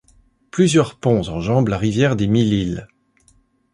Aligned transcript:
Plusieurs 0.49 0.95
ponts 0.97 1.29
enjambent 1.29 1.67
la 1.67 1.77
rivière 1.77 2.15
des 2.15 2.25
Mille-Îles. 2.25 2.87